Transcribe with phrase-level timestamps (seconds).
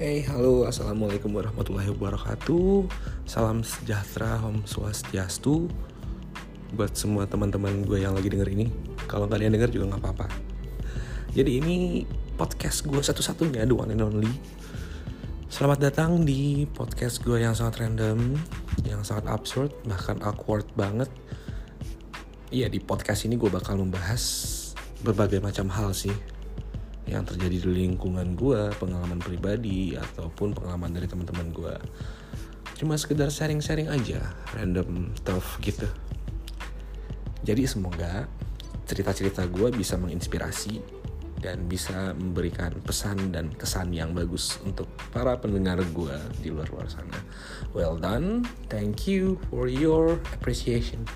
[0.00, 2.88] Hey, halo, assalamualaikum warahmatullahi wabarakatuh.
[3.28, 5.68] Salam sejahtera, Om Swastiastu.
[6.72, 8.72] Buat semua teman-teman gue yang lagi denger ini,
[9.04, 10.24] kalau kalian denger juga nggak apa-apa.
[11.36, 12.08] Jadi ini
[12.40, 14.32] podcast gue satu-satunya, the one and only.
[15.52, 18.40] Selamat datang di podcast gue yang sangat random,
[18.88, 21.12] yang sangat absurd, bahkan awkward banget.
[22.48, 24.48] Iya, di podcast ini gue bakal membahas
[25.04, 26.39] berbagai macam hal sih
[27.08, 31.74] yang terjadi di lingkungan gue, pengalaman pribadi ataupun pengalaman dari teman-teman gue.
[32.76, 34.20] Cuma sekedar sharing-sharing aja,
[34.56, 35.88] random stuff gitu.
[37.44, 38.28] Jadi semoga
[38.84, 41.00] cerita-cerita gue bisa menginspirasi
[41.40, 46.86] dan bisa memberikan pesan dan kesan yang bagus untuk para pendengar gue di luar luar
[46.92, 47.16] sana.
[47.72, 51.08] Well done, thank you for your appreciation.